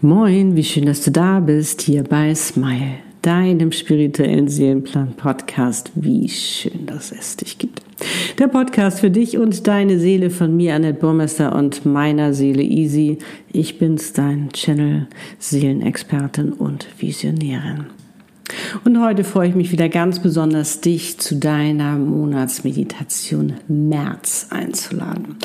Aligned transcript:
Moin, 0.00 0.54
wie 0.54 0.62
schön, 0.62 0.86
dass 0.86 1.02
du 1.02 1.10
da 1.10 1.40
bist, 1.40 1.82
hier 1.82 2.04
bei 2.04 2.32
Smile, 2.32 3.00
deinem 3.20 3.72
spirituellen 3.72 4.46
Seelenplan-Podcast. 4.46 5.90
Wie 5.96 6.28
schön, 6.28 6.86
dass 6.86 7.10
es 7.10 7.36
dich 7.36 7.58
gibt. 7.58 7.82
Der 8.38 8.46
Podcast 8.46 9.00
für 9.00 9.10
dich 9.10 9.38
und 9.38 9.66
deine 9.66 9.98
Seele 9.98 10.30
von 10.30 10.56
mir, 10.56 10.76
Annette 10.76 11.00
Burmester 11.00 11.52
und 11.52 11.84
meiner 11.84 12.32
Seele 12.32 12.62
Easy. 12.62 13.18
Ich 13.52 13.80
bin's, 13.80 14.12
dein 14.12 14.50
Channel, 14.52 15.08
Seelenexpertin 15.40 16.52
und 16.52 16.86
Visionärin. 17.00 17.86
Und 18.84 19.00
heute 19.00 19.24
freue 19.24 19.48
ich 19.48 19.54
mich 19.54 19.72
wieder 19.72 19.88
ganz 19.88 20.20
besonders, 20.20 20.80
dich 20.80 21.18
zu 21.18 21.36
deiner 21.36 21.96
Monatsmeditation 21.96 23.54
März 23.68 24.48
einzuladen 24.50 25.36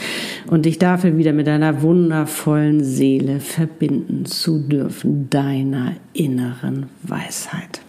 und 0.49 0.65
dich 0.65 0.79
dafür 0.79 1.17
wieder 1.17 1.33
mit 1.33 1.47
deiner 1.47 1.81
wundervollen 1.81 2.83
Seele 2.83 3.39
verbinden 3.39 4.25
zu 4.25 4.59
dürfen, 4.59 5.29
deiner 5.29 5.93
inneren 6.13 6.87
Weisheit. 7.03 7.82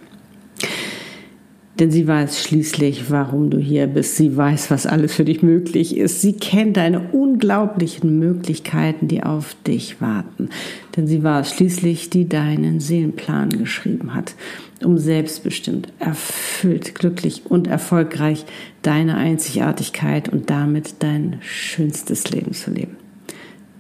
Denn 1.79 1.91
sie 1.91 2.07
weiß 2.07 2.41
schließlich, 2.41 3.11
warum 3.11 3.51
du 3.51 3.59
hier 3.59 3.89
bist. 3.89 4.17
Sie 4.17 4.37
weiß, 4.37 4.71
was 4.71 4.87
alles 4.87 5.15
für 5.15 5.25
dich 5.25 5.43
möglich 5.43 5.97
ist. 5.97 6.21
Sie 6.21 6.35
kennt 6.35 6.77
deine 6.77 7.01
unglaublichen 7.11 8.19
Möglichkeiten, 8.21 9.09
die 9.09 9.25
auf 9.25 9.57
dich 9.67 10.01
warten. 10.01 10.51
Denn 10.97 11.09
sie 11.09 11.25
war 11.25 11.41
es 11.41 11.51
schließlich, 11.51 12.11
die 12.11 12.29
deinen 12.29 12.79
Seelenplan 12.79 13.49
geschrieben 13.51 14.15
hat, 14.15 14.37
um 14.85 14.99
selbstbestimmt, 14.99 15.89
erfüllt, 15.99 16.95
glücklich 16.95 17.43
und 17.47 17.67
erfolgreich 17.67 18.45
deine 18.83 19.17
Einzigartigkeit 19.17 20.29
und 20.29 20.51
damit 20.51 20.97
dein 21.01 21.39
schönstes 21.41 22.31
Leben 22.31 22.53
zu 22.53 22.71
leben. 22.71 22.97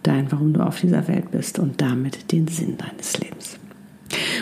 Dein, 0.02 0.32
warum 0.32 0.52
du 0.52 0.60
auf 0.66 0.80
dieser 0.80 1.06
Welt 1.06 1.30
bist 1.30 1.60
und 1.60 1.80
damit 1.80 2.32
den 2.32 2.48
Sinn 2.48 2.76
deines 2.76 3.18
Lebens. 3.20 3.53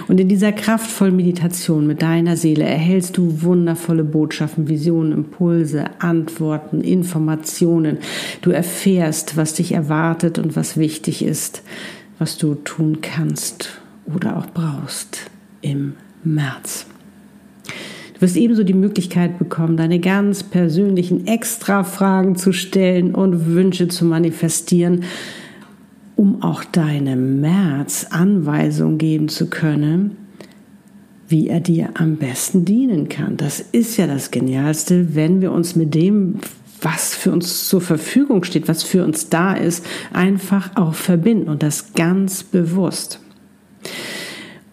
Und 0.08 0.20
in 0.20 0.28
dieser 0.28 0.52
kraftvollen 0.52 1.16
Meditation 1.16 1.86
mit 1.86 2.02
deiner 2.02 2.36
Seele 2.36 2.64
erhältst 2.64 3.16
du 3.16 3.42
wundervolle 3.42 4.04
Botschaften, 4.04 4.68
Visionen, 4.68 5.12
Impulse, 5.12 5.84
Antworten, 5.98 6.80
Informationen. 6.80 7.98
Du 8.40 8.50
erfährst, 8.50 9.36
was 9.36 9.54
dich 9.54 9.72
erwartet 9.72 10.38
und 10.38 10.56
was 10.56 10.76
wichtig 10.76 11.24
ist, 11.24 11.62
was 12.18 12.38
du 12.38 12.54
tun 12.54 12.98
kannst 13.00 13.70
oder 14.06 14.36
auch 14.36 14.46
brauchst 14.46 15.30
im 15.60 15.94
März. 16.24 16.86
Du 18.14 18.22
wirst 18.22 18.36
ebenso 18.36 18.62
die 18.62 18.74
Möglichkeit 18.74 19.38
bekommen, 19.38 19.76
deine 19.76 19.98
ganz 19.98 20.42
persönlichen 20.42 21.26
Extra-Fragen 21.26 22.36
zu 22.36 22.52
stellen 22.52 23.14
und 23.14 23.46
Wünsche 23.46 23.88
zu 23.88 24.04
manifestieren 24.04 25.04
um 26.16 26.42
auch 26.42 26.64
deinem 26.64 27.40
März 27.40 28.06
Anweisung 28.10 28.98
geben 28.98 29.28
zu 29.28 29.48
können, 29.48 30.16
wie 31.28 31.48
er 31.48 31.60
dir 31.60 31.90
am 31.94 32.16
besten 32.16 32.64
dienen 32.64 33.08
kann. 33.08 33.36
Das 33.36 33.60
ist 33.60 33.96
ja 33.96 34.06
das 34.06 34.30
Genialste, 34.30 35.14
wenn 35.14 35.40
wir 35.40 35.52
uns 35.52 35.74
mit 35.76 35.94
dem, 35.94 36.36
was 36.80 37.14
für 37.14 37.32
uns 37.32 37.68
zur 37.68 37.80
Verfügung 37.80 38.44
steht, 38.44 38.68
was 38.68 38.82
für 38.82 39.04
uns 39.04 39.28
da 39.28 39.54
ist, 39.54 39.84
einfach 40.12 40.76
auch 40.76 40.94
verbinden 40.94 41.48
und 41.48 41.62
das 41.62 41.94
ganz 41.94 42.42
bewusst. 42.42 43.20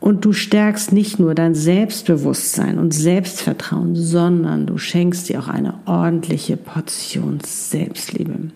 Und 0.10 0.26
du 0.26 0.34
stärkst 0.34 0.92
nicht 0.92 1.20
nur 1.20 1.36
dein 1.36 1.54
Selbstbewusstsein 1.54 2.80
und 2.80 2.96
Selbstvertrauen, 2.96 3.96
sondern 3.96 4.66
du 4.66 4.80
schenkst 4.80 5.30
dir 5.30 5.40
auch 5.40 5.48
eine 5.48 5.76
ordentliche 5.86 6.58
Portion 6.58 7.38
Selbstliebe. 7.46 8.50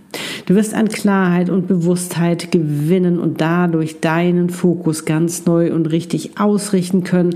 Du 0.47 0.55
wirst 0.55 0.73
an 0.73 0.89
Klarheit 0.89 1.51
und 1.51 1.67
Bewusstheit 1.67 2.51
gewinnen 2.51 3.19
und 3.19 3.39
dadurch 3.39 3.99
deinen 3.99 4.49
Fokus 4.49 5.05
ganz 5.05 5.45
neu 5.45 5.71
und 5.71 5.91
richtig 5.91 6.39
ausrichten 6.39 7.03
können, 7.03 7.35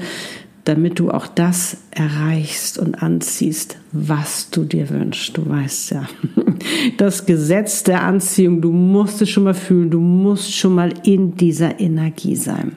damit 0.63 0.97
du 0.97 1.11
auch 1.11 1.27
das 1.27 1.77
erreichst 1.91 2.79
und 2.79 3.03
anziehst, 3.03 3.77
was 3.91 4.49
du 4.49 4.63
dir 4.63 4.89
wünschst. 4.89 5.37
Du 5.37 5.47
weißt 5.47 5.91
ja, 5.91 6.09
das 6.97 7.27
Gesetz 7.27 7.83
der 7.83 8.01
Anziehung, 8.01 8.61
du 8.61 8.71
musst 8.71 9.21
es 9.21 9.29
schon 9.29 9.43
mal 9.43 9.53
fühlen, 9.53 9.91
du 9.91 9.99
musst 9.99 10.55
schon 10.55 10.73
mal 10.73 10.91
in 11.03 11.35
dieser 11.35 11.79
Energie 11.79 12.35
sein. 12.35 12.71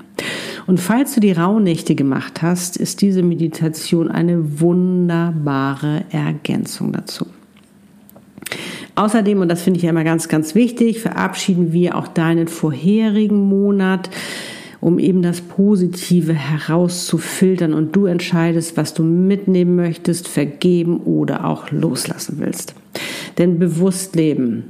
Und 0.67 0.81
falls 0.81 1.15
du 1.15 1.21
die 1.21 1.33
Rauhnächte 1.33 1.95
gemacht 1.95 2.43
hast, 2.43 2.77
ist 2.77 3.03
diese 3.03 3.23
Meditation 3.23 4.09
eine 4.09 4.61
wunderbare 4.61 6.05
Ergänzung 6.11 6.93
dazu. 6.93 7.27
Außerdem, 8.95 9.41
und 9.41 9.49
das 9.49 9.63
finde 9.63 9.79
ich 9.79 9.85
ja 9.85 9.91
immer 9.91 10.05
ganz, 10.05 10.29
ganz 10.29 10.55
wichtig, 10.55 11.01
verabschieden 11.01 11.73
wir 11.73 11.97
auch 11.97 12.09
deinen 12.09 12.49
vorherigen 12.49 13.49
Monat, 13.49 14.11
um 14.81 14.99
eben 14.99 15.23
das 15.23 15.41
Positive 15.41 16.33
herauszufiltern 16.33 17.75
und 17.75 17.95
du 17.95 18.07
entscheidest, 18.07 18.77
was 18.77 18.95
du 18.95 19.03
mitnehmen 19.03 19.77
möchtest, 19.77 20.27
vergeben 20.27 20.99
oder 21.01 21.45
auch 21.45 21.71
loslassen 21.71 22.37
willst. 22.39 22.75
Denn 23.39 23.59
bewusst 23.59 24.17
leben 24.17 24.65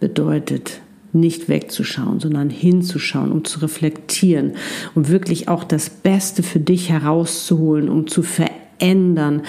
bedeutet 0.00 0.80
nicht 1.14 1.48
wegzuschauen, 1.48 2.20
sondern 2.20 2.50
hinzuschauen, 2.50 3.32
um 3.32 3.44
zu 3.44 3.60
reflektieren, 3.60 4.52
um 4.94 5.08
wirklich 5.08 5.48
auch 5.48 5.64
das 5.64 5.88
Beste 5.88 6.42
für 6.42 6.60
dich 6.60 6.90
herauszuholen, 6.90 7.88
um 7.88 8.06
zu 8.06 8.22
verändern, 8.22 9.42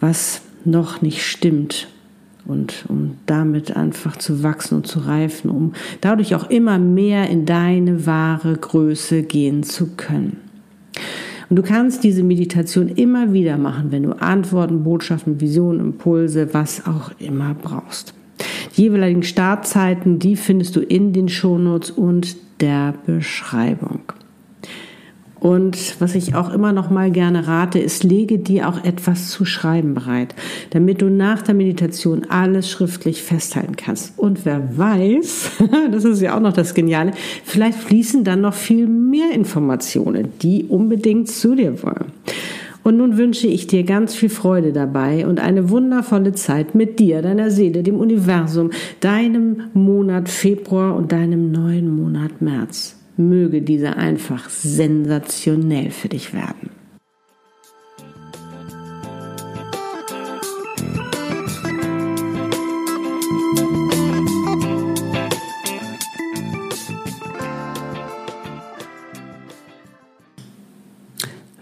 was 0.00 0.42
noch 0.64 1.02
nicht 1.02 1.24
stimmt 1.24 1.88
und 2.44 2.84
um 2.88 3.18
damit 3.26 3.76
einfach 3.76 4.16
zu 4.16 4.42
wachsen 4.42 4.76
und 4.76 4.86
zu 4.86 5.00
reifen, 5.00 5.50
um 5.50 5.72
dadurch 6.00 6.34
auch 6.34 6.50
immer 6.50 6.78
mehr 6.78 7.28
in 7.28 7.46
deine 7.46 8.06
wahre 8.06 8.56
Größe 8.56 9.22
gehen 9.22 9.62
zu 9.62 9.94
können. 9.96 10.38
Und 11.48 11.56
du 11.56 11.62
kannst 11.62 12.02
diese 12.02 12.22
Meditation 12.22 12.88
immer 12.88 13.32
wieder 13.32 13.58
machen, 13.58 13.92
wenn 13.92 14.04
du 14.04 14.12
Antworten, 14.12 14.84
Botschaften, 14.84 15.40
Visionen, 15.40 15.80
Impulse, 15.80 16.54
was 16.54 16.86
auch 16.86 17.10
immer 17.18 17.54
brauchst. 17.54 18.14
Jeweiligen 18.72 19.22
Startzeiten, 19.22 20.18
die 20.18 20.36
findest 20.36 20.76
du 20.76 20.80
in 20.80 21.12
den 21.12 21.28
Shownotes 21.28 21.90
und 21.90 22.36
der 22.60 22.94
Beschreibung. 23.06 24.00
Und 25.42 26.00
was 26.00 26.14
ich 26.14 26.36
auch 26.36 26.52
immer 26.54 26.72
noch 26.72 26.88
mal 26.88 27.10
gerne 27.10 27.48
rate, 27.48 27.80
ist, 27.80 28.04
lege 28.04 28.38
dir 28.38 28.68
auch 28.68 28.84
etwas 28.84 29.28
zu 29.28 29.44
schreiben 29.44 29.92
bereit, 29.94 30.36
damit 30.70 31.02
du 31.02 31.10
nach 31.10 31.42
der 31.42 31.56
Meditation 31.56 32.26
alles 32.28 32.70
schriftlich 32.70 33.22
festhalten 33.22 33.74
kannst. 33.74 34.16
Und 34.16 34.44
wer 34.44 34.78
weiß, 34.78 35.50
das 35.90 36.04
ist 36.04 36.22
ja 36.22 36.36
auch 36.36 36.40
noch 36.40 36.52
das 36.52 36.74
Geniale, 36.74 37.10
vielleicht 37.42 37.78
fließen 37.78 38.22
dann 38.22 38.40
noch 38.40 38.54
viel 38.54 38.86
mehr 38.86 39.32
Informationen, 39.32 40.28
die 40.42 40.66
unbedingt 40.68 41.28
zu 41.28 41.56
dir 41.56 41.82
wollen. 41.82 42.12
Und 42.84 42.96
nun 42.96 43.16
wünsche 43.16 43.46
ich 43.46 43.66
dir 43.66 43.84
ganz 43.84 44.14
viel 44.14 44.28
Freude 44.28 44.72
dabei 44.72 45.26
und 45.26 45.38
eine 45.38 45.70
wundervolle 45.70 46.32
Zeit 46.32 46.74
mit 46.74 46.98
dir, 46.98 47.22
deiner 47.22 47.50
Seele, 47.50 47.82
dem 47.82 47.96
Universum, 47.96 48.70
deinem 49.00 49.64
Monat 49.72 50.28
Februar 50.28 50.96
und 50.96 51.12
deinem 51.12 51.52
neuen 51.52 51.94
Monat 51.94 52.42
März. 52.42 52.98
Möge 53.16 53.62
dieser 53.62 53.96
einfach 53.98 54.48
sensationell 54.48 55.90
für 55.90 56.08
dich 56.08 56.34
werden. 56.34 56.70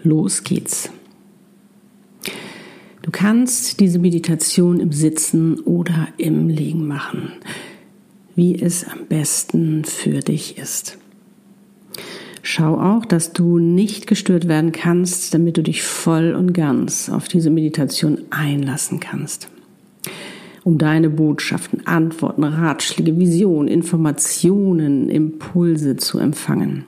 Los 0.03 0.43
geht's. 0.45 0.91
Du 3.03 3.11
kannst 3.11 3.81
diese 3.81 3.99
Meditation 3.99 4.79
im 4.79 4.93
Sitzen 4.93 5.61
oder 5.61 6.09
im 6.19 6.49
Liegen 6.49 6.87
machen, 6.87 7.33
wie 8.35 8.61
es 8.61 8.85
am 8.87 9.07
besten 9.07 9.85
für 9.85 10.21
dich 10.21 10.59
ist. 10.59 10.99
Schau 12.43 12.79
auch, 12.79 13.05
dass 13.05 13.33
du 13.33 13.59
nicht 13.59 14.07
gestört 14.07 14.49
werden 14.49 14.73
kannst, 14.73 15.33
damit 15.35 15.57
du 15.57 15.63
dich 15.63 15.83
voll 15.83 16.35
und 16.35 16.53
ganz 16.53 17.09
auf 17.09 17.29
diese 17.29 17.51
Meditation 17.51 18.19
einlassen 18.31 19.01
kannst. 19.01 19.49
Um 20.63 20.77
deine 20.77 21.09
Botschaften, 21.09 21.87
Antworten, 21.87 22.45
Ratschläge, 22.45 23.19
Visionen, 23.19 23.69
Informationen, 23.69 25.09
Impulse 25.09 25.97
zu 25.97 26.19
empfangen. 26.19 26.85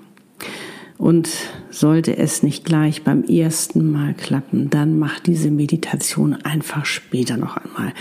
Und 1.03 1.31
sollte 1.69 2.17
es 2.17 2.45
nicht 2.45 2.65
gleich 2.65 3.03
beim 3.03 3.25
ersten 3.25 3.91
Mal 3.91 4.15
klappen, 4.15 4.71
dann 4.71 5.01
mach 5.01 5.19
diese 5.19 5.51
Meditation 5.51 6.35
einfach 6.45 6.85
später 6.85 7.37
noch 7.37 7.57
einmal. 7.57 7.93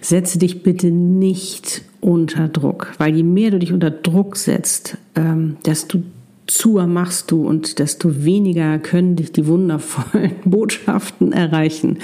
Setze 0.00 0.40
dich 0.40 0.64
bitte 0.64 0.88
nicht 0.88 1.82
unter 2.00 2.48
Druck, 2.48 2.92
weil 2.98 3.14
je 3.14 3.22
mehr 3.22 3.52
du 3.52 3.60
dich 3.60 3.72
unter 3.72 3.92
Druck 3.92 4.34
setzt, 4.34 4.98
ähm, 5.14 5.58
desto 5.64 6.02
zuer 6.48 6.88
machst 6.88 7.30
du 7.30 7.46
und 7.46 7.78
desto 7.78 8.24
weniger 8.24 8.80
können 8.80 9.14
dich 9.14 9.30
die 9.30 9.46
wundervollen 9.46 10.32
Botschaften 10.44 11.32
erreichen. 11.32 11.98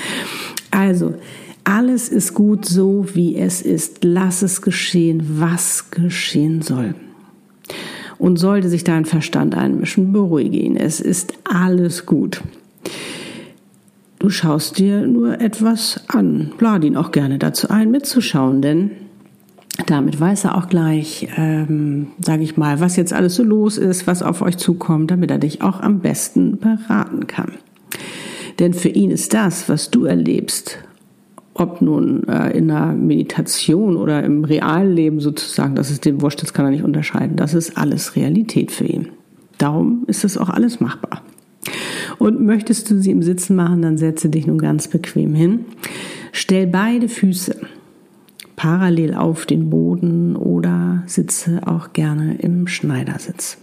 Also, 0.70 1.14
alles 1.64 2.08
ist 2.08 2.34
gut 2.34 2.66
so, 2.66 3.04
wie 3.14 3.34
es 3.34 3.62
ist. 3.62 4.04
Lass 4.04 4.42
es 4.42 4.62
geschehen, 4.62 5.24
was 5.40 5.90
geschehen 5.90 6.62
soll. 6.62 6.94
Und 8.18 8.38
sollte 8.38 8.68
sich 8.68 8.84
dein 8.84 9.04
Verstand 9.04 9.54
einmischen, 9.54 10.12
beruhige 10.12 10.58
ihn. 10.58 10.76
Es 10.76 11.00
ist 11.00 11.34
alles 11.44 12.06
gut. 12.06 12.42
Du 14.18 14.30
schaust 14.30 14.78
dir 14.78 15.06
nur 15.06 15.40
etwas 15.40 16.04
an. 16.08 16.52
Lade 16.58 16.86
ihn 16.86 16.96
auch 16.96 17.12
gerne 17.12 17.38
dazu 17.38 17.68
ein, 17.68 17.90
mitzuschauen, 17.90 18.62
denn 18.62 18.90
damit 19.84 20.18
weiß 20.18 20.44
er 20.44 20.56
auch 20.56 20.68
gleich, 20.68 21.28
ähm, 21.36 22.08
sage 22.20 22.42
ich 22.42 22.56
mal, 22.56 22.80
was 22.80 22.96
jetzt 22.96 23.12
alles 23.12 23.34
so 23.34 23.44
los 23.44 23.76
ist, 23.76 24.06
was 24.06 24.22
auf 24.22 24.40
euch 24.40 24.56
zukommt, 24.56 25.10
damit 25.10 25.30
er 25.30 25.38
dich 25.38 25.60
auch 25.60 25.80
am 25.80 26.00
besten 26.00 26.58
beraten 26.58 27.26
kann. 27.26 27.52
Denn 28.58 28.72
für 28.72 28.88
ihn 28.88 29.10
ist 29.10 29.34
das, 29.34 29.68
was 29.68 29.90
du 29.90 30.06
erlebst, 30.06 30.78
ob 31.58 31.80
nun 31.82 32.26
äh, 32.28 32.56
in 32.56 32.70
einer 32.70 32.92
Meditation 32.92 33.96
oder 33.96 34.22
im 34.22 34.44
realen 34.44 34.92
Leben 34.94 35.20
sozusagen, 35.20 35.74
das 35.74 35.90
ist 35.90 36.04
dem 36.04 36.20
Wurscht, 36.20 36.42
das 36.42 36.52
kann 36.52 36.66
er 36.66 36.70
nicht 36.70 36.84
unterscheiden. 36.84 37.36
Das 37.36 37.54
ist 37.54 37.76
alles 37.76 38.16
Realität 38.16 38.70
für 38.70 38.84
ihn. 38.84 39.08
Darum 39.58 40.04
ist 40.06 40.24
das 40.24 40.36
auch 40.36 40.50
alles 40.50 40.80
machbar. 40.80 41.22
Und 42.18 42.40
möchtest 42.40 42.90
du 42.90 43.00
sie 43.00 43.10
im 43.10 43.22
Sitzen 43.22 43.56
machen, 43.56 43.82
dann 43.82 43.98
setze 43.98 44.28
dich 44.28 44.46
nun 44.46 44.58
ganz 44.58 44.88
bequem 44.88 45.34
hin. 45.34 45.64
Stell 46.32 46.66
beide 46.66 47.08
Füße 47.08 47.56
parallel 48.54 49.14
auf 49.14 49.46
den 49.46 49.70
Boden 49.70 50.36
oder 50.36 51.02
sitze 51.06 51.60
auch 51.66 51.92
gerne 51.92 52.36
im 52.38 52.66
Schneidersitz. 52.66 53.58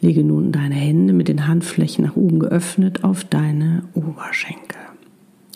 Lege 0.00 0.22
nun 0.22 0.52
deine 0.52 0.74
Hände 0.74 1.12
mit 1.12 1.28
den 1.28 1.46
Handflächen 1.48 2.04
nach 2.04 2.16
oben 2.16 2.38
geöffnet 2.38 3.02
auf 3.02 3.24
deine 3.24 3.82
Oberschenkel, 3.94 4.78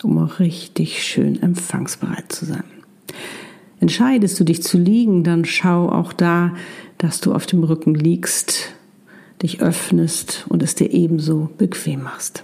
um 0.03 0.17
auch 0.17 0.39
richtig 0.39 1.03
schön 1.03 1.41
empfangsbereit 1.41 2.31
zu 2.31 2.45
sein. 2.45 2.63
Entscheidest 3.79 4.39
du 4.39 4.43
dich 4.43 4.63
zu 4.63 4.77
liegen, 4.77 5.23
dann 5.23 5.45
schau 5.45 5.89
auch 5.89 6.13
da, 6.13 6.55
dass 6.97 7.21
du 7.21 7.33
auf 7.33 7.45
dem 7.45 7.63
Rücken 7.63 7.95
liegst, 7.95 8.73
dich 9.41 9.61
öffnest 9.61 10.45
und 10.49 10.63
es 10.63 10.75
dir 10.75 10.91
ebenso 10.91 11.49
bequem 11.57 12.03
machst. 12.03 12.43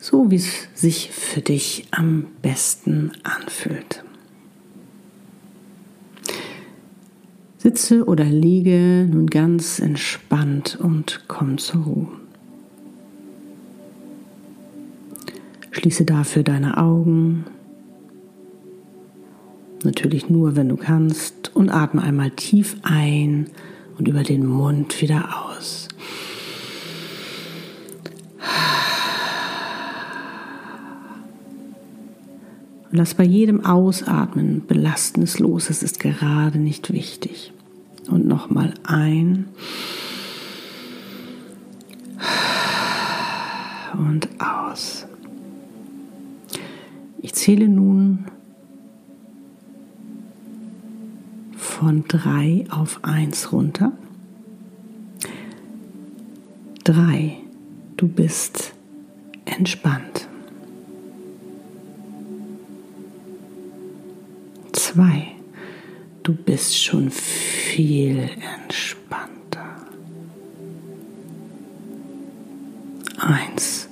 So 0.00 0.30
wie 0.30 0.36
es 0.36 0.68
sich 0.74 1.10
für 1.10 1.40
dich 1.40 1.86
am 1.90 2.26
besten 2.42 3.12
anfühlt. 3.22 4.04
Sitze 7.66 8.04
oder 8.04 8.22
liege 8.22 9.08
nun 9.10 9.26
ganz 9.26 9.80
entspannt 9.80 10.78
und 10.80 11.24
komm 11.26 11.58
zur 11.58 11.82
Ruhe. 11.82 12.08
Schließe 15.72 16.04
dafür 16.04 16.44
deine 16.44 16.76
Augen, 16.76 17.44
natürlich 19.82 20.30
nur, 20.30 20.54
wenn 20.54 20.68
du 20.68 20.76
kannst, 20.76 21.56
und 21.56 21.70
atme 21.70 22.04
einmal 22.04 22.30
tief 22.30 22.76
ein 22.84 23.48
und 23.98 24.06
über 24.06 24.22
den 24.22 24.46
Mund 24.46 25.02
wieder 25.02 25.28
aus. 25.50 25.88
Und 32.92 32.96
lass 32.96 33.14
bei 33.14 33.24
jedem 33.24 33.64
Ausatmen 33.64 34.64
Belastendes 34.68 35.40
los. 35.40 35.68
Es 35.68 35.82
ist 35.82 35.98
gerade 35.98 36.60
nicht 36.60 36.92
wichtig. 36.92 37.52
Und 38.08 38.26
nochmal 38.26 38.74
ein. 38.84 39.48
Und 43.98 44.28
aus. 44.40 45.06
Ich 47.22 47.34
zähle 47.34 47.68
nun 47.68 48.26
von 51.56 52.04
drei 52.08 52.64
auf 52.70 53.04
eins 53.04 53.52
runter. 53.52 53.92
Drei. 56.84 57.38
Du 57.96 58.08
bist 58.08 58.74
entspannt. 59.44 60.28
Zwei. 64.72 65.35
Du 66.26 66.34
bist 66.34 66.76
schon 66.76 67.08
viel 67.08 68.28
entspannter. 68.64 69.76
Eins. 73.16 73.88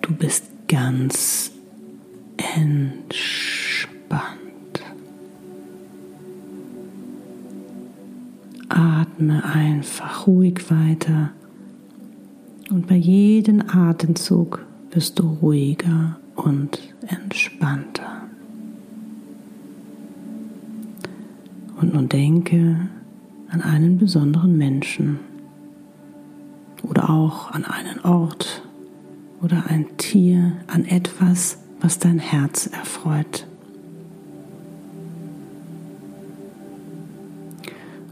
Du 0.00 0.14
bist 0.14 0.44
ganz 0.68 1.50
entspannt. 2.36 3.10
Atme 8.68 9.44
einfach 9.44 10.28
ruhig 10.28 10.70
weiter 10.70 11.32
und 12.70 12.86
bei 12.86 12.94
jedem 12.94 13.60
Atemzug 13.68 14.64
wirst 14.92 15.18
du 15.18 15.36
ruhiger 15.42 16.20
und 16.36 16.78
entspannter. 17.08 18.11
Und 21.82 21.94
nun 21.94 22.08
denke 22.08 22.76
an 23.50 23.60
einen 23.60 23.98
besonderen 23.98 24.56
Menschen 24.56 25.18
oder 26.84 27.10
auch 27.10 27.50
an 27.50 27.64
einen 27.64 27.98
Ort 28.04 28.62
oder 29.42 29.64
ein 29.68 29.86
Tier, 29.96 30.52
an 30.68 30.84
etwas, 30.84 31.58
was 31.80 31.98
dein 31.98 32.20
Herz 32.20 32.68
erfreut. 32.68 33.48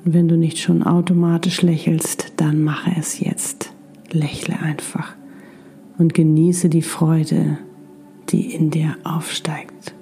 Und 0.04 0.14
wenn 0.14 0.26
du 0.26 0.36
nicht 0.36 0.58
schon 0.58 0.82
automatisch 0.82 1.62
lächelst, 1.62 2.32
dann 2.38 2.64
mache 2.64 2.90
es 2.98 3.20
jetzt. 3.20 3.72
Lächle 4.10 4.58
einfach 4.58 5.14
und 5.96 6.12
genieße 6.12 6.68
die 6.68 6.82
Freude, 6.82 7.58
die 8.30 8.52
in 8.52 8.72
dir 8.72 8.96
aufsteigt. 9.04 9.94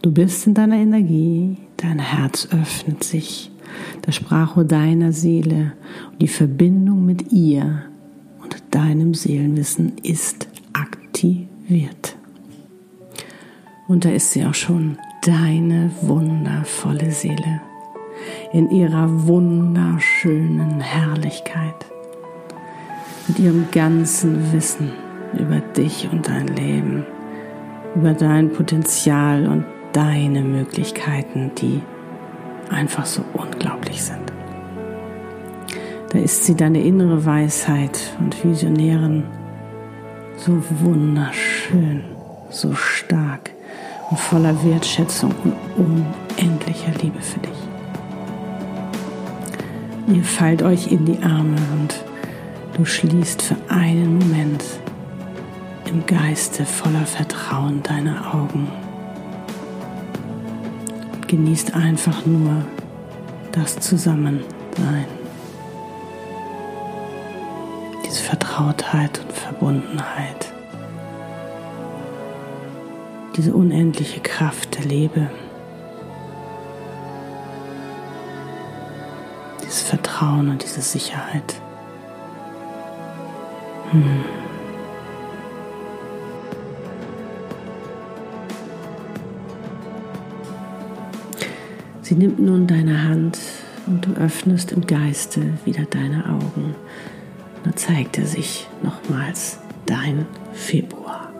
Du 0.00 0.10
bist 0.10 0.46
in 0.46 0.54
deiner 0.54 0.76
Energie, 0.76 1.58
dein 1.76 1.98
Herz 1.98 2.48
öffnet 2.50 3.04
sich, 3.04 3.50
das 4.02 4.14
Sprachrohr 4.16 4.64
deiner 4.64 5.12
Seele 5.12 5.72
und 6.12 6.22
die 6.22 6.28
Verbindung 6.28 7.04
mit 7.04 7.32
ihr 7.32 7.82
und 8.42 8.56
deinem 8.70 9.14
Seelenwissen 9.14 9.92
ist 10.02 10.48
aktiviert. 10.72 12.16
Und 13.88 14.04
da 14.04 14.10
ist 14.10 14.32
sie 14.32 14.44
auch 14.44 14.54
schon, 14.54 14.98
deine 15.22 15.90
wundervolle 16.02 17.10
Seele 17.10 17.60
in 18.52 18.70
ihrer 18.70 19.26
wunderschönen 19.26 20.80
Herrlichkeit, 20.80 21.86
mit 23.28 23.38
ihrem 23.38 23.66
ganzen 23.72 24.52
Wissen 24.52 24.92
über 25.34 25.58
dich 25.60 26.08
und 26.10 26.28
dein 26.28 26.46
Leben, 26.48 27.04
über 27.94 28.12
dein 28.12 28.52
Potenzial 28.52 29.46
und 29.46 29.64
deine 29.96 30.42
Möglichkeiten, 30.42 31.52
die 31.56 31.80
einfach 32.68 33.06
so 33.06 33.24
unglaublich 33.32 34.02
sind. 34.02 34.30
Da 36.10 36.18
ist 36.18 36.44
sie 36.44 36.54
deine 36.54 36.82
innere 36.82 37.24
Weisheit 37.24 38.14
und 38.20 38.44
Visionären 38.44 39.24
so 40.36 40.62
wunderschön, 40.82 42.04
so 42.50 42.74
stark 42.74 43.52
und 44.10 44.18
voller 44.18 44.54
Wertschätzung 44.62 45.34
und 45.44 45.54
unendlicher 45.78 46.92
Liebe 47.02 47.22
für 47.22 47.40
dich. 47.40 47.58
Ihr 50.14 50.24
fallt 50.24 50.62
euch 50.62 50.92
in 50.92 51.06
die 51.06 51.22
Arme 51.22 51.56
und 51.72 52.04
du 52.76 52.84
schließt 52.84 53.40
für 53.40 53.56
einen 53.68 54.18
Moment 54.18 54.62
im 55.86 56.04
Geiste 56.04 56.66
voller 56.66 57.06
Vertrauen 57.06 57.82
deine 57.82 58.34
Augen 58.34 58.68
genießt 61.26 61.74
einfach 61.74 62.24
nur 62.24 62.64
das 63.52 63.78
Zusammensein. 63.78 65.06
Diese 68.04 68.22
Vertrautheit 68.22 69.20
und 69.20 69.32
Verbundenheit. 69.32 70.52
Diese 73.36 73.54
unendliche 73.54 74.20
Kraft 74.20 74.78
der 74.78 74.84
Liebe. 74.84 75.30
Dieses 79.62 79.82
Vertrauen 79.82 80.48
und 80.50 80.62
diese 80.62 80.80
Sicherheit. 80.80 81.54
Hm. 83.90 84.45
Sie 92.06 92.14
nimmt 92.14 92.38
nun 92.38 92.68
deine 92.68 93.02
Hand 93.02 93.36
und 93.88 94.06
du 94.06 94.12
öffnest 94.12 94.70
im 94.70 94.86
Geiste 94.86 95.40
wieder 95.64 95.86
deine 95.86 96.24
Augen. 96.26 96.76
Da 97.64 97.74
zeigt 97.74 98.16
er 98.16 98.26
sich 98.26 98.68
nochmals 98.80 99.58
dein 99.86 100.24
Februar. 100.52 101.32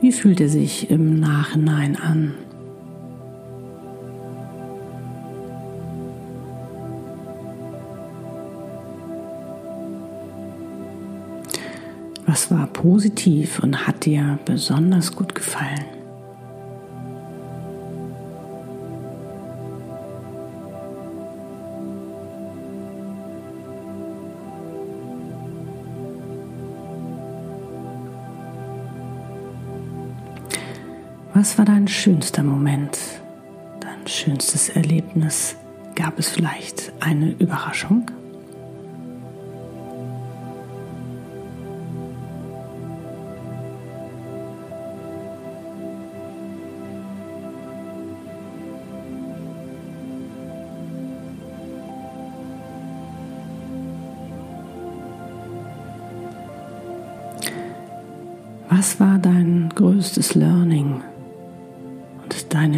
Wie 0.00 0.12
fühlt 0.12 0.40
er 0.40 0.48
sich 0.48 0.90
im 0.90 1.20
Nachhinein 1.20 1.96
an? 1.96 2.32
Positiv 12.82 13.60
und 13.60 13.86
hat 13.86 14.04
dir 14.04 14.40
besonders 14.44 15.14
gut 15.14 15.36
gefallen? 15.36 15.84
Was 31.34 31.56
war 31.56 31.64
dein 31.64 31.86
schönster 31.86 32.42
Moment, 32.42 32.98
dein 33.78 34.06
schönstes 34.08 34.70
Erlebnis? 34.70 35.54
Gab 35.94 36.18
es 36.18 36.30
vielleicht 36.30 36.92
eine 36.98 37.30
Überraschung? 37.38 38.10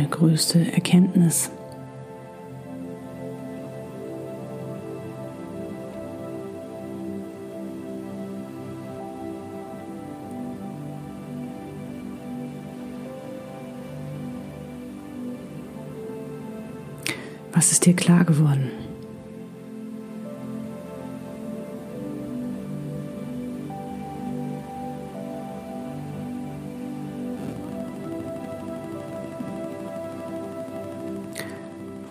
Größte 0.06 0.72
Erkenntnis? 0.72 1.50
Was 17.52 17.72
ist 17.72 17.86
dir 17.86 17.94
klar 17.94 18.24
geworden? 18.24 18.70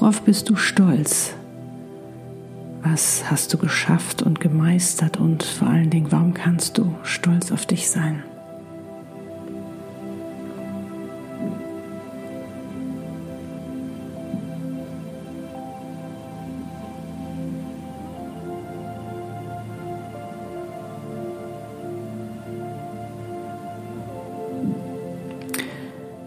Worauf 0.00 0.22
bist 0.22 0.48
du 0.48 0.54
stolz? 0.54 1.34
Was 2.84 3.28
hast 3.28 3.52
du 3.52 3.58
geschafft 3.58 4.22
und 4.22 4.40
gemeistert 4.40 5.18
und 5.18 5.42
vor 5.42 5.66
allen 5.66 5.90
Dingen, 5.90 6.12
warum 6.12 6.34
kannst 6.34 6.78
du 6.78 6.94
stolz 7.02 7.50
auf 7.50 7.66
dich 7.66 7.90
sein? 7.90 8.22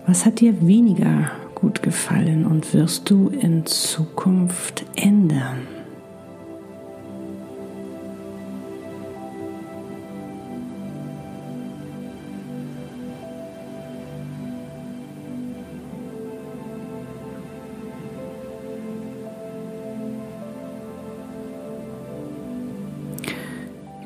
Was 0.06 0.26
hat 0.26 0.42
dir 0.42 0.68
weniger 0.68 1.32
gut 1.62 1.84
gefallen 1.84 2.46
und 2.46 2.74
wirst 2.74 3.10
du 3.12 3.30
in 3.30 3.68
Zukunft 3.68 4.84
ändern. 4.96 5.68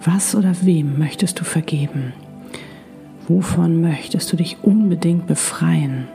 Was 0.03 0.35
oder 0.35 0.53
wem 0.61 0.99
möchtest 0.99 1.39
du 1.39 1.45
vergeben? 1.45 2.13
Wovon 3.27 3.81
möchtest 3.81 4.31
du 4.31 4.37
dich 4.37 4.57
unbedingt 4.61 5.25
befreien? 5.25 6.07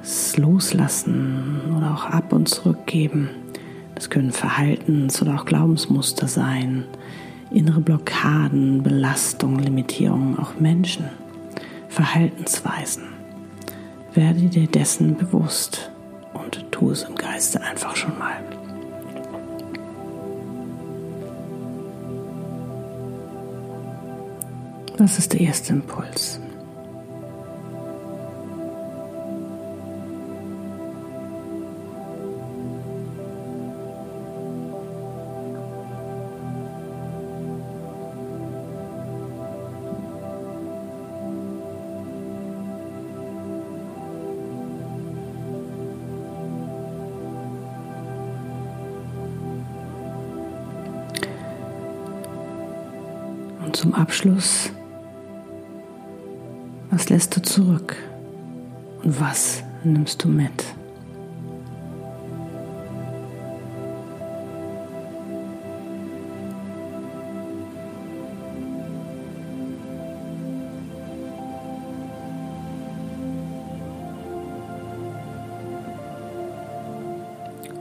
Das 0.00 0.36
Loslassen 0.36 1.74
oder 1.76 1.92
auch 1.92 2.04
ab 2.06 2.32
und 2.32 2.48
zurückgeben. 2.48 3.30
Das 3.94 4.08
können 4.08 4.32
Verhaltens- 4.32 5.20
oder 5.20 5.36
auch 5.36 5.44
Glaubensmuster 5.44 6.26
sein, 6.26 6.84
innere 7.50 7.80
Blockaden, 7.80 8.82
Belastungen, 8.82 9.60
Limitierungen, 9.60 10.38
auch 10.38 10.58
Menschen, 10.58 11.04
Verhaltensweisen. 11.88 13.04
Werde 14.14 14.40
dir 14.40 14.66
dessen 14.66 15.16
bewusst 15.16 15.90
und 16.32 16.64
tu 16.70 16.90
es 16.90 17.02
im 17.02 17.14
Geiste 17.14 17.60
einfach 17.60 17.94
schon 17.94 18.18
mal. 18.18 18.42
Das 24.96 25.18
ist 25.18 25.32
der 25.32 25.40
erste 25.40 25.72
Impuls. 25.72 26.40
Und 53.64 53.76
zum 53.76 53.94
Abschluss, 53.94 54.70
was 56.90 57.08
lässt 57.08 57.36
du 57.36 57.42
zurück 57.42 57.96
und 59.02 59.20
was 59.20 59.62
nimmst 59.84 60.24
du 60.24 60.28
mit? 60.28 60.64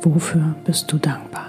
Wofür 0.01 0.55
bist 0.63 0.91
du 0.91 0.97
dankbar? 0.97 1.48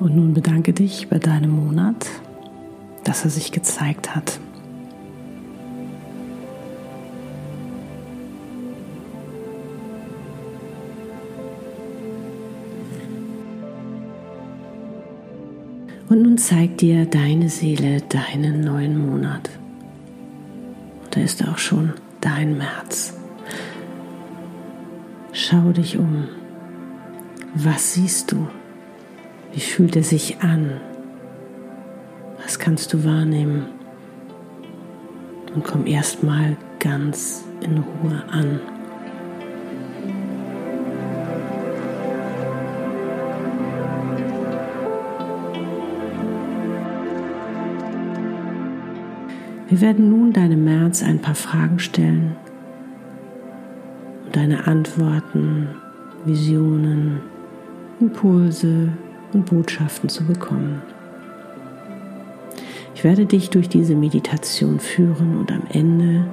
Und 0.00 0.16
nun 0.16 0.32
bedanke 0.32 0.72
dich 0.72 1.08
bei 1.08 1.18
deinem 1.18 1.50
Monat, 1.50 2.06
dass 3.04 3.24
er 3.24 3.30
sich 3.30 3.52
gezeigt 3.52 4.16
hat. 4.16 4.40
Und 16.08 16.22
nun 16.22 16.38
zeigt 16.38 16.80
dir 16.80 17.04
deine 17.04 17.50
Seele 17.50 18.00
deinen 18.00 18.62
neuen 18.62 18.98
Monat. 18.98 19.50
da 21.10 21.20
ist 21.20 21.46
auch 21.46 21.58
schon 21.58 21.92
dein 22.20 22.56
März. 22.56 23.14
Schau 25.32 25.72
dich 25.72 25.98
um. 25.98 26.24
Was 27.54 27.94
siehst 27.94 28.32
du? 28.32 28.48
Wie 29.52 29.60
fühlt 29.60 29.96
er 29.96 30.04
sich 30.04 30.40
an? 30.40 30.80
Was 32.42 32.58
kannst 32.58 32.92
du 32.92 33.04
wahrnehmen? 33.04 33.66
Und 35.54 35.64
komm 35.64 35.86
erstmal 35.86 36.56
ganz 36.78 37.44
in 37.60 37.78
Ruhe 37.78 38.22
an. 38.30 38.60
Wir 49.68 49.80
werden 49.80 50.10
nun 50.10 50.32
deinem 50.32 50.64
März 50.64 51.02
ein 51.02 51.20
paar 51.20 51.34
Fragen 51.34 51.78
stellen 51.78 52.36
und 54.26 54.34
deine 54.34 54.66
Antworten, 54.66 55.68
Visionen, 56.24 57.20
Impulse 58.00 58.88
und 59.32 59.46
Botschaften 59.46 60.08
zu 60.08 60.24
bekommen. 60.24 60.82
Ich 62.94 63.04
werde 63.04 63.26
dich 63.26 63.50
durch 63.50 63.68
diese 63.68 63.94
Meditation 63.94 64.78
führen 64.78 65.38
und 65.38 65.50
am 65.50 65.62
Ende 65.72 66.26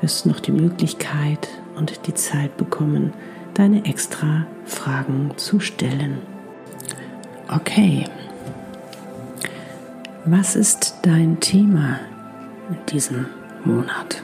wirst 0.00 0.24
du 0.24 0.30
noch 0.30 0.40
die 0.40 0.52
Möglichkeit 0.52 1.48
und 1.76 2.06
die 2.06 2.14
Zeit 2.14 2.56
bekommen, 2.56 3.12
deine 3.54 3.84
extra 3.84 4.46
Fragen 4.64 5.32
zu 5.36 5.60
stellen. 5.60 6.18
Okay, 7.48 8.04
was 10.24 10.56
ist 10.56 10.98
dein 11.02 11.40
Thema 11.40 11.98
in 12.68 12.76
diesem 12.86 13.26
Monat. 13.64 14.22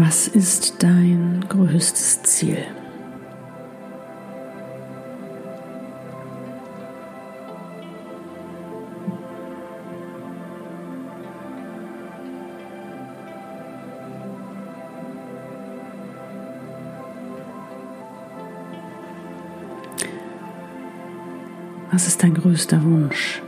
Was 0.00 0.28
ist 0.28 0.80
dein 0.80 1.44
größtes 1.48 2.22
Ziel? 2.22 2.64
Was 21.90 22.06
ist 22.06 22.22
dein 22.22 22.34
größter 22.34 22.80
Wunsch? 22.84 23.42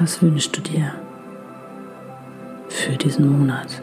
Was 0.00 0.20
wünschst 0.20 0.56
du 0.56 0.60
dir 0.62 0.94
für 2.68 2.96
diesen 2.96 3.38
Monat? 3.38 3.80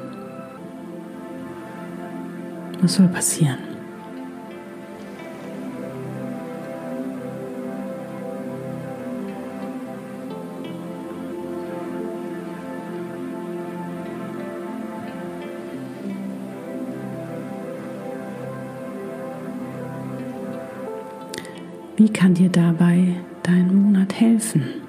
Was 2.82 2.96
soll 2.96 3.08
passieren? 3.10 3.60
Wie 21.98 22.10
kann 22.10 22.34
dir 22.34 22.50
dabei 22.50 23.18
dein 23.44 23.76
Monat 23.76 24.20
helfen? 24.20 24.81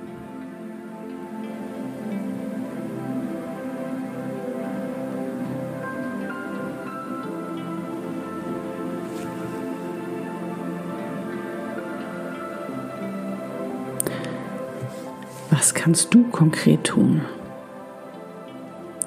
Kannst 15.82 16.14
du 16.14 16.22
konkret 16.28 16.84
tun, 16.84 17.22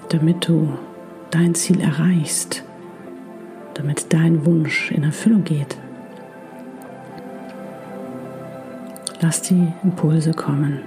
damit 0.09 0.45
du 0.45 0.77
dein 1.31 1.55
Ziel 1.55 1.79
erreichst, 1.79 2.65
damit 3.75 4.11
dein 4.11 4.45
Wunsch 4.45 4.91
in 4.91 5.03
Erfüllung 5.03 5.45
geht? 5.45 5.77
Lass 9.21 9.41
die 9.41 9.71
Impulse 9.83 10.33
kommen. 10.33 10.81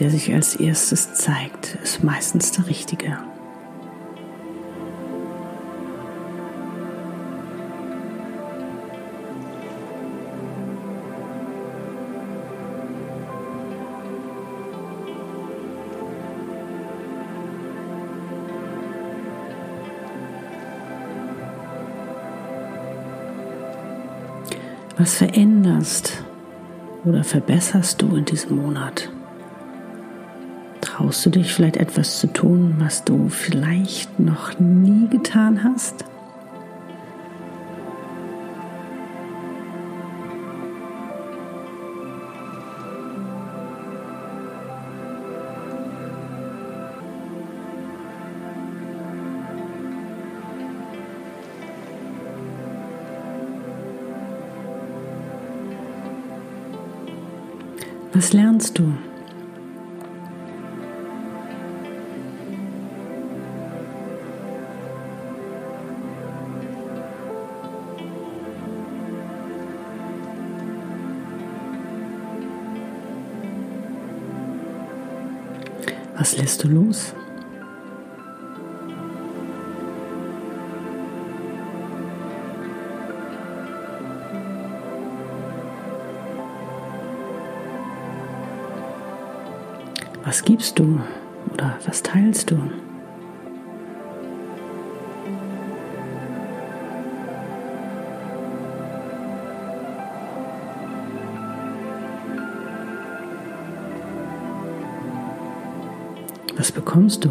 Der 0.00 0.10
sich 0.10 0.34
als 0.34 0.56
erstes 0.56 1.14
zeigt, 1.14 1.78
ist 1.84 2.02
meistens 2.02 2.50
der 2.50 2.66
richtige. 2.66 3.16
Was 25.04 25.16
veränderst 25.16 26.24
oder 27.04 27.24
verbesserst 27.24 28.00
du 28.00 28.16
in 28.16 28.24
diesem 28.24 28.56
Monat? 28.56 29.10
Traust 30.80 31.26
du 31.26 31.28
dich 31.28 31.52
vielleicht 31.52 31.76
etwas 31.76 32.20
zu 32.20 32.26
tun, 32.28 32.76
was 32.78 33.04
du 33.04 33.28
vielleicht 33.28 34.18
noch 34.18 34.58
nie 34.58 35.06
getan 35.08 35.62
hast? 35.62 36.06
Was 58.14 58.32
lernst 58.32 58.78
du? 58.78 58.94
Was 76.16 76.36
lässt 76.36 76.62
du 76.62 76.68
los? 76.68 77.14
Was 90.34 90.42
gibst 90.42 90.80
du 90.80 91.00
oder 91.52 91.78
was 91.86 92.02
teilst 92.02 92.50
du? 92.50 92.58
Was 106.56 106.72
bekommst 106.72 107.24
du? 107.24 107.30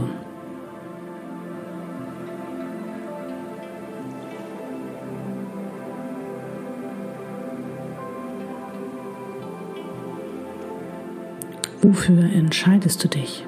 Wofür 11.93 12.23
entscheidest 12.23 13.03
du 13.03 13.07
dich? 13.07 13.45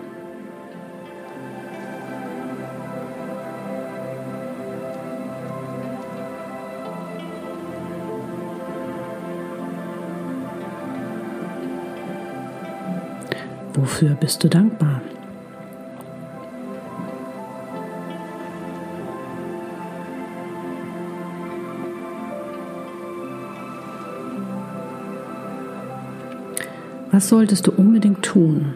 Wofür 13.73 14.11
bist 14.11 14.43
du 14.43 14.47
dankbar? 14.47 15.01
Was 27.15 27.29
solltest 27.29 27.65
du 27.65 27.71
unbedingt 27.71 28.23
tun, 28.23 28.73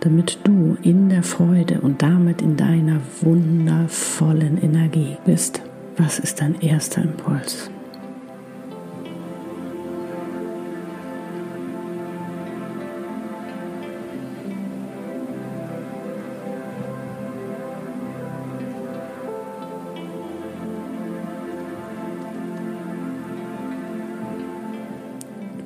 damit 0.00 0.38
du 0.44 0.78
in 0.82 1.10
der 1.10 1.22
Freude 1.22 1.82
und 1.82 2.00
damit 2.00 2.40
in 2.40 2.56
deiner 2.56 3.02
wundervollen 3.20 4.56
Energie 4.62 5.18
bist? 5.26 5.60
Was 5.98 6.18
ist 6.18 6.40
dein 6.40 6.58
erster 6.62 7.02
Impuls? 7.02 7.70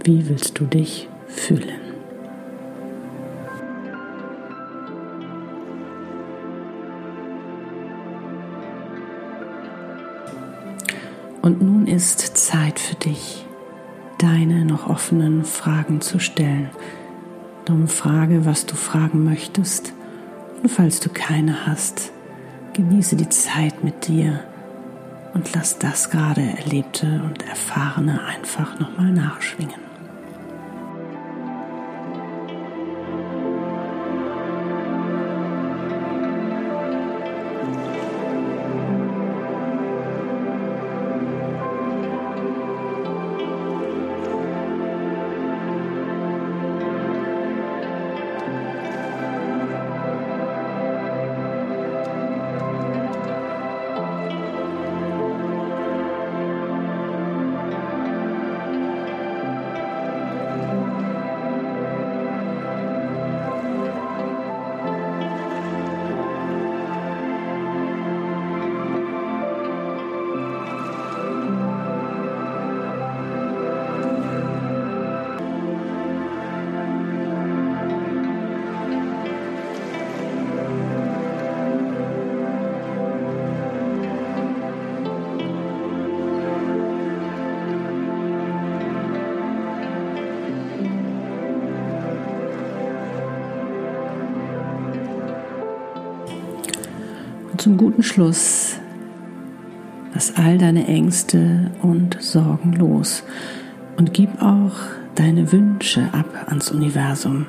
Wie 0.03 0.29
willst 0.29 0.59
du 0.59 0.65
dich 0.65 1.09
fühlen? 1.29 1.86
Ist 11.97 12.37
Zeit 12.37 12.79
für 12.79 12.95
dich, 12.95 13.47
deine 14.19 14.67
noch 14.67 14.87
offenen 14.87 15.47
Fragen 15.47 16.03
zu 16.03 16.19
stellen. 16.19 16.69
Darum 17.65 17.89
frage, 17.89 18.45
was 18.45 18.67
du 18.67 18.77
fragen 18.77 19.25
möchtest. 19.25 19.95
Und 20.63 20.69
falls 20.69 21.01
du 21.01 21.09
keine 21.09 21.67
hast, 21.67 22.13
genieße 22.75 23.17
die 23.17 23.31
Zeit 23.31 23.83
mit 23.83 24.09
dir 24.09 24.45
und 25.33 25.55
lass 25.55 25.79
das 25.79 26.11
gerade 26.11 26.43
Erlebte 26.43 27.23
und 27.25 27.49
Erfahrene 27.49 28.23
einfach 28.25 28.79
nochmal 28.79 29.11
nachschwingen. 29.13 29.86
Zum 97.67 97.79
guten 97.79 98.05
Schluss 98.05 98.77
lass 100.15 100.37
all 100.37 100.57
deine 100.57 100.87
Ängste 100.87 101.73
und 101.83 102.17
Sorgen 102.21 102.75
los 102.75 103.25
und 103.97 104.15
gib 104.15 104.41
auch 104.41 104.77
deine 105.17 105.51
Wünsche 105.51 106.09
ab 106.13 106.27
ans 106.47 106.71
Universum, 106.71 107.47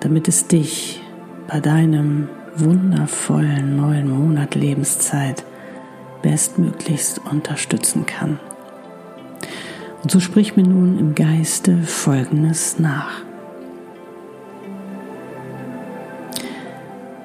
damit 0.00 0.26
es 0.26 0.46
dich 0.46 1.02
bei 1.48 1.60
deinem 1.60 2.30
wundervollen 2.56 3.76
neuen 3.76 4.08
Monat 4.08 4.54
Lebenszeit 4.54 5.44
bestmöglichst 6.22 7.20
unterstützen 7.30 8.06
kann. 8.06 8.40
Und 10.02 10.10
so 10.10 10.18
sprich 10.18 10.56
mir 10.56 10.66
nun 10.66 10.98
im 10.98 11.14
Geiste 11.14 11.76
Folgendes 11.82 12.78
nach. 12.78 13.20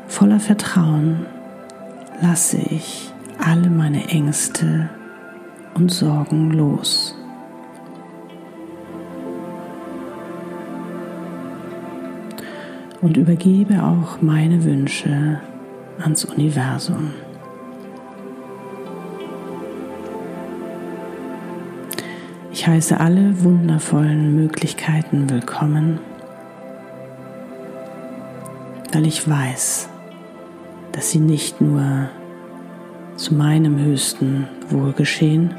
Voller 0.10 0.42
Vertrauen 0.42 1.26
lasse 2.22 2.58
ich 2.58 3.12
alle 3.40 3.70
meine 3.70 4.08
Ängste 4.10 4.90
und 5.76 5.92
Sorgen 5.92 6.52
los. 6.52 7.16
Und 13.02 13.16
übergebe 13.16 13.84
auch 13.84 14.22
meine 14.22 14.64
Wünsche 14.64 15.40
ans 16.00 16.26
Universum. 16.26 17.14
Ich 22.52 22.68
heiße 22.68 23.00
alle 23.00 23.44
wundervollen 23.44 24.36
Möglichkeiten 24.36 25.30
willkommen, 25.30 26.00
weil 28.92 29.06
ich 29.06 29.30
weiß, 29.30 29.90
dass 30.98 31.12
sie 31.12 31.20
nicht 31.20 31.62
nur 31.62 32.10
zu 33.18 33.36
meinem 33.36 33.78
höchsten 33.78 34.48
Wohl 34.72 34.94
geschehen, 34.94 35.54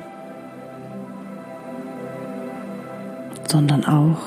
sondern 3.47 3.85
auch 3.85 4.19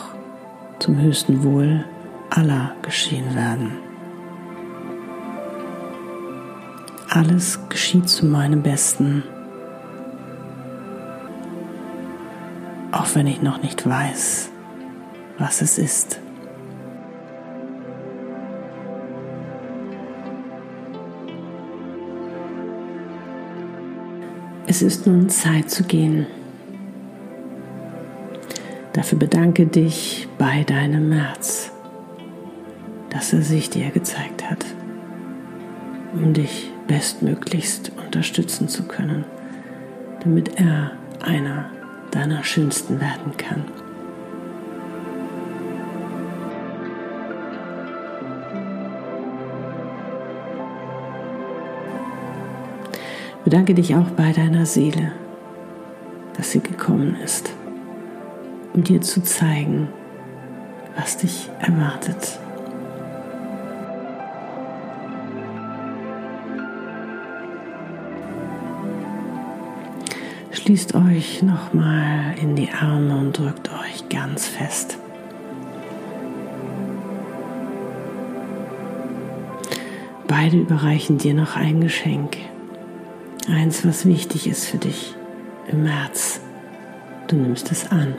zum 0.80 1.02
höchsten 1.02 1.44
Wohl 1.44 1.84
aller 2.30 2.72
geschehen 2.82 3.36
werden. 3.36 3.74
Alles 7.10 7.60
geschieht 7.68 8.08
zu 8.08 8.26
meinem 8.26 8.64
Besten, 8.64 9.24
auch 12.94 13.16
wenn 13.16 13.28
ich 13.28 13.42
noch 13.42 13.62
nicht 13.62 13.86
weiß, 13.86 14.50
was 15.38 15.62
es 15.62 15.78
ist. 15.78 16.22
Es 24.82 24.96
ist 24.98 25.06
nun 25.06 25.30
Zeit 25.30 25.70
zu 25.70 25.84
gehen. 25.84 26.26
Dafür 28.94 29.20
bedanke 29.20 29.68
dich 29.68 30.28
bei 30.40 30.64
deinem 30.64 31.12
Herz, 31.12 31.72
dass 33.12 33.32
er 33.32 33.44
sich 33.44 33.70
dir 33.70 33.92
gezeigt 33.92 34.50
hat, 34.50 34.66
um 36.14 36.34
dich 36.34 36.72
bestmöglichst 36.88 37.92
unterstützen 38.04 38.70
zu 38.70 38.88
können, 38.88 39.24
damit 40.24 40.60
er 40.60 40.94
einer 41.20 41.70
deiner 42.10 42.44
schönsten 42.44 43.00
werden 43.00 43.38
kann. 43.38 43.66
Bedanke 53.52 53.74
dich 53.74 53.94
auch 53.98 54.10
bei 54.12 54.32
deiner 54.32 54.66
Seele, 54.66 55.12
dass 56.38 56.52
sie 56.52 56.62
gekommen 56.62 57.18
ist, 57.22 57.52
um 58.72 58.82
dir 58.82 59.02
zu 59.02 59.22
zeigen, 59.24 59.90
was 60.96 61.18
dich 61.18 61.50
erwartet. 61.60 62.40
Schließt 70.54 70.96
euch 70.96 71.44
nochmal 71.44 72.36
in 72.42 72.56
die 72.56 72.70
Arme 72.72 73.18
und 73.18 73.38
drückt 73.38 73.70
euch 73.70 74.08
ganz 74.08 74.48
fest. 74.48 74.98
Beide 80.26 80.56
überreichen 80.56 81.18
dir 81.18 81.34
noch 81.34 81.58
ein 81.58 81.82
Geschenk. 81.82 82.38
Eins, 83.50 83.86
was 83.86 84.06
wichtig 84.06 84.48
ist 84.48 84.66
für 84.66 84.78
dich 84.78 85.16
im 85.68 85.84
März. 85.84 86.42
Du 87.28 87.36
nimmst 87.36 87.72
es 87.72 87.90
an. 87.92 88.14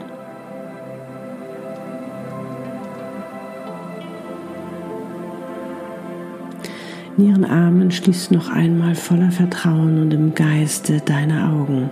In 7.17 7.29
ihren 7.29 7.45
Armen 7.45 7.91
schließt 7.91 8.31
noch 8.31 8.49
einmal 8.49 8.95
voller 8.95 9.31
Vertrauen 9.31 10.01
und 10.01 10.13
im 10.13 10.33
Geiste 10.33 10.99
deine 10.99 11.49
Augen, 11.51 11.91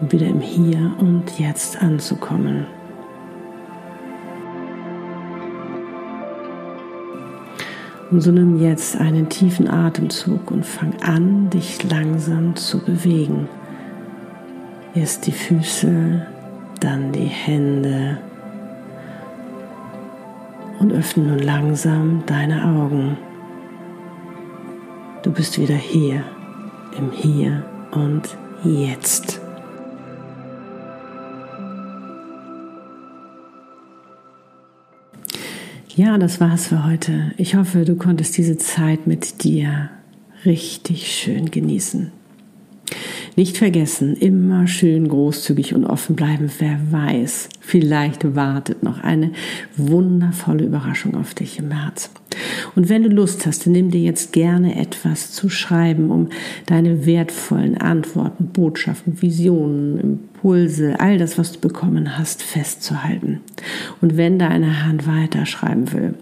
um 0.00 0.12
wieder 0.12 0.26
im 0.26 0.40
Hier 0.40 0.92
und 0.98 1.38
Jetzt 1.38 1.82
anzukommen. 1.82 2.66
Und 8.12 8.20
so 8.20 8.30
nimm 8.30 8.60
jetzt 8.60 9.00
einen 9.00 9.30
tiefen 9.30 9.68
Atemzug 9.68 10.50
und 10.50 10.66
fang 10.66 10.92
an, 11.02 11.48
dich 11.48 11.82
langsam 11.82 12.54
zu 12.56 12.78
bewegen. 12.78 13.48
Erst 14.94 15.26
die 15.26 15.32
Füße, 15.32 16.26
dann 16.78 17.12
die 17.12 17.24
Hände 17.24 18.18
und 20.78 20.92
öffne 20.92 21.24
nun 21.24 21.38
langsam 21.38 22.22
deine 22.26 22.62
Augen. 22.62 23.16
Du 25.22 25.32
bist 25.32 25.58
wieder 25.58 25.76
hier, 25.76 26.22
im 26.98 27.12
Hier 27.12 27.64
und 27.92 28.36
Jetzt. 28.62 29.41
Ja, 35.94 36.16
das 36.16 36.40
war's 36.40 36.68
für 36.68 36.86
heute. 36.86 37.32
Ich 37.36 37.54
hoffe, 37.54 37.84
du 37.84 37.96
konntest 37.96 38.38
diese 38.38 38.56
Zeit 38.56 39.06
mit 39.06 39.44
dir 39.44 39.90
richtig 40.46 41.12
schön 41.12 41.50
genießen. 41.50 42.10
Nicht 43.36 43.58
vergessen, 43.58 44.16
immer 44.16 44.66
schön 44.66 45.06
großzügig 45.06 45.74
und 45.74 45.84
offen 45.84 46.16
bleiben. 46.16 46.50
Wer 46.58 46.78
weiß, 46.90 47.50
vielleicht 47.60 48.34
wartet 48.34 48.82
noch 48.82 49.00
eine 49.02 49.32
wundervolle 49.76 50.64
Überraschung 50.64 51.14
auf 51.14 51.34
dich 51.34 51.58
im 51.58 51.68
März. 51.68 52.10
Und 52.74 52.88
wenn 52.88 53.02
du 53.02 53.08
Lust 53.08 53.46
hast, 53.46 53.66
dann 53.66 53.72
nimm 53.72 53.90
dir 53.90 54.00
jetzt 54.00 54.32
gerne 54.32 54.80
etwas 54.80 55.32
zu 55.32 55.48
schreiben, 55.48 56.10
um 56.10 56.28
deine 56.66 57.06
wertvollen 57.06 57.76
Antworten, 57.76 58.46
Botschaften, 58.46 59.20
Visionen, 59.20 59.98
Impulse, 59.98 60.98
all 60.98 61.18
das, 61.18 61.38
was 61.38 61.52
du 61.52 61.60
bekommen 61.60 62.18
hast, 62.18 62.42
festzuhalten. 62.42 63.40
Und 64.00 64.16
wenn 64.16 64.38
deine 64.38 64.86
Hand 64.86 65.06
weiterschreiben 65.06 65.92
will, 65.92 66.14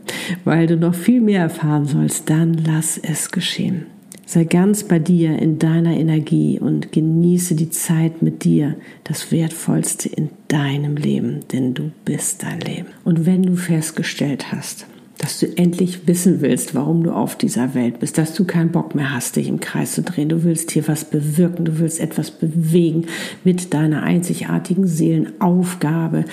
weil 0.44 0.66
du 0.66 0.76
noch 0.76 0.94
viel 0.94 1.20
mehr 1.20 1.42
erfahren 1.42 1.86
sollst, 1.86 2.28
dann 2.28 2.54
lass 2.54 2.98
es 2.98 3.30
geschehen. 3.30 3.86
Sei 4.26 4.44
ganz 4.44 4.84
bei 4.84 5.00
dir 5.00 5.40
in 5.40 5.58
deiner 5.58 5.96
Energie 5.96 6.60
und 6.60 6.92
genieße 6.92 7.56
die 7.56 7.70
Zeit 7.70 8.22
mit 8.22 8.44
dir, 8.44 8.76
das 9.02 9.32
Wertvollste 9.32 10.08
in 10.08 10.28
deinem 10.46 10.96
Leben, 10.96 11.40
denn 11.52 11.74
du 11.74 11.90
bist 12.04 12.44
dein 12.44 12.60
Leben. 12.60 12.90
Und 13.02 13.26
wenn 13.26 13.42
du 13.42 13.56
festgestellt 13.56 14.52
hast, 14.52 14.86
dass 15.20 15.38
du 15.38 15.46
endlich 15.58 16.06
wissen 16.06 16.40
willst, 16.40 16.74
warum 16.74 17.02
du 17.02 17.12
auf 17.12 17.36
dieser 17.36 17.74
Welt 17.74 17.98
bist, 17.98 18.16
dass 18.16 18.32
du 18.32 18.44
keinen 18.44 18.72
Bock 18.72 18.94
mehr 18.94 19.12
hast, 19.12 19.36
dich 19.36 19.48
im 19.48 19.60
Kreis 19.60 19.92
zu 19.92 20.02
drehen. 20.02 20.30
Du 20.30 20.44
willst 20.44 20.70
hier 20.70 20.88
was 20.88 21.04
bewirken, 21.04 21.66
du 21.66 21.78
willst 21.78 22.00
etwas 22.00 22.30
bewegen 22.30 23.04
mit 23.44 23.74
deiner 23.74 24.02
einzigartigen 24.02 24.86
Seelenaufgabe. 24.86 26.24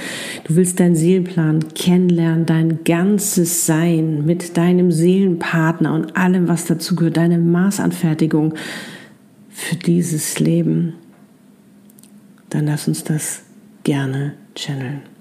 Du 0.45 0.55
willst 0.55 0.79
deinen 0.79 0.95
Seelenplan 0.95 1.73
kennenlernen, 1.75 2.45
dein 2.45 2.85
ganzes 2.85 3.65
Sein 3.65 4.25
mit 4.25 4.55
deinem 4.55 4.93
Seelenpartner 4.93 5.93
und 5.93 6.15
allem, 6.15 6.47
was 6.47 6.63
dazu 6.63 6.95
gehört, 6.95 7.17
deine 7.17 7.39
Maßanfertigung 7.39 8.53
für 9.49 9.75
dieses 9.75 10.39
Leben. 10.39 10.93
Dann 12.49 12.67
lass 12.67 12.87
uns 12.87 13.03
das 13.03 13.41
gerne 13.83 14.35
channeln. 14.55 15.16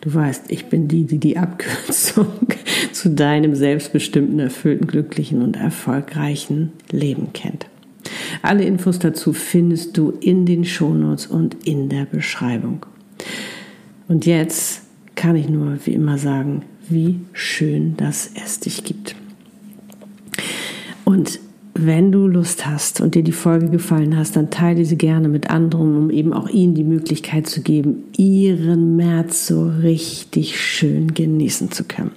Du 0.00 0.12
weißt, 0.12 0.44
ich 0.48 0.66
bin 0.66 0.88
die, 0.88 1.04
die 1.04 1.18
die 1.18 1.36
Abkürzung 1.36 2.26
zu 2.92 3.10
deinem 3.10 3.54
selbstbestimmten, 3.54 4.38
erfüllten, 4.38 4.86
glücklichen 4.86 5.42
und 5.42 5.56
erfolgreichen 5.56 6.72
Leben 6.90 7.32
kennt. 7.32 7.66
Alle 8.42 8.64
Infos 8.64 8.98
dazu 8.98 9.32
findest 9.32 9.96
du 9.96 10.10
in 10.20 10.46
den 10.46 10.64
Shownotes 10.64 11.26
und 11.26 11.66
in 11.66 11.88
der 11.88 12.04
Beschreibung. 12.04 12.86
Und 14.08 14.26
jetzt 14.26 14.82
kann 15.14 15.36
ich 15.36 15.48
nur 15.48 15.78
wie 15.84 15.92
immer 15.92 16.18
sagen, 16.18 16.62
wie 16.88 17.20
schön, 17.32 17.96
dass 17.96 18.30
es 18.42 18.60
dich 18.60 18.84
gibt. 18.84 19.14
Und 21.04 21.38
wenn 21.74 22.12
du 22.12 22.26
Lust 22.26 22.66
hast 22.66 23.00
und 23.00 23.14
dir 23.14 23.22
die 23.22 23.32
Folge 23.32 23.68
gefallen 23.68 24.16
hast, 24.16 24.36
dann 24.36 24.50
teile 24.50 24.84
sie 24.84 24.98
gerne 24.98 25.28
mit 25.28 25.50
anderen, 25.50 25.96
um 25.96 26.10
eben 26.10 26.32
auch 26.32 26.48
ihnen 26.48 26.74
die 26.74 26.84
Möglichkeit 26.84 27.46
zu 27.46 27.62
geben, 27.62 28.04
ihren 28.16 28.96
März 28.96 29.46
so 29.46 29.68
richtig 29.82 30.60
schön 30.60 31.14
genießen 31.14 31.70
zu 31.70 31.84
können. 31.84 32.12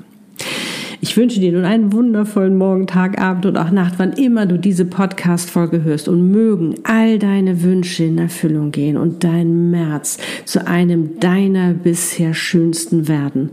Ich 1.01 1.17
wünsche 1.17 1.41
dir 1.41 1.51
nun 1.51 1.65
einen 1.65 1.91
wundervollen 1.91 2.57
Morgen, 2.57 2.87
Tag, 2.87 3.19
Abend 3.19 3.45
und 3.45 3.57
auch 3.57 3.71
Nacht, 3.71 3.95
wann 3.97 4.13
immer 4.13 4.45
du 4.45 4.57
diese 4.57 4.85
Podcast-Folge 4.85 5.83
hörst. 5.83 6.07
Und 6.07 6.31
mögen 6.31 6.75
all 6.83 7.19
deine 7.19 7.61
Wünsche 7.61 8.05
in 8.05 8.17
Erfüllung 8.17 8.71
gehen 8.71 8.95
und 8.95 9.25
dein 9.25 9.69
März 9.69 10.17
zu 10.45 10.65
einem 10.65 11.19
deiner 11.19 11.73
bisher 11.73 12.33
schönsten 12.33 13.09
werden. 13.09 13.49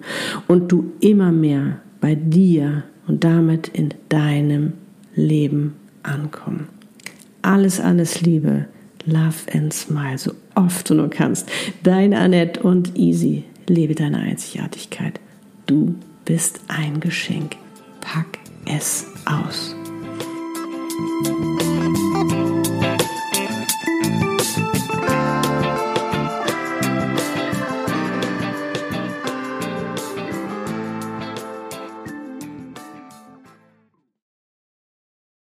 Und 0.46 0.70
du 0.70 0.92
immer 1.00 1.32
mehr 1.32 1.80
bei 2.00 2.14
dir 2.14 2.84
und 3.08 3.24
damit 3.24 3.66
in 3.66 3.88
deinem 4.08 4.74
Leben 5.16 5.74
ankommen. 6.02 6.68
Alles, 7.42 7.80
alles 7.80 8.20
Liebe. 8.20 8.66
Love 9.06 9.50
and 9.54 9.72
smile, 9.72 10.18
so 10.18 10.32
oft 10.54 10.90
du 10.90 10.94
nur 10.94 11.08
kannst. 11.08 11.50
Dein 11.82 12.12
Annette 12.12 12.62
und 12.62 12.96
Easy. 12.96 13.44
Lebe 13.66 13.94
deine 13.94 14.18
Einzigartigkeit. 14.18 15.20
Du 15.66 15.94
bist 16.24 16.60
ein 16.68 17.00
Geschenk. 17.00 17.56
Pack 18.00 18.38
es 18.66 19.06
aus. 19.24 19.74